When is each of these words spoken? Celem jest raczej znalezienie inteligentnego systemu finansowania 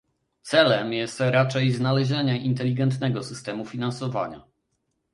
Celem 0.41 0.93
jest 0.93 1.19
raczej 1.19 1.71
znalezienie 1.71 2.37
inteligentnego 2.41 3.23
systemu 3.23 3.65
finansowania 3.65 4.41